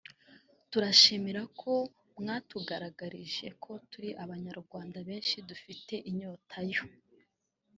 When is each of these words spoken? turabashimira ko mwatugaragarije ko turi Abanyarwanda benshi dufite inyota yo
turabashimira 0.71 1.41
ko 1.59 1.71
mwatugaragarije 2.21 3.47
ko 3.63 3.71
turi 3.89 4.09
Abanyarwanda 4.23 4.97
benshi 5.07 5.35
dufite 5.49 5.93
inyota 6.09 6.57
yo 6.73 6.83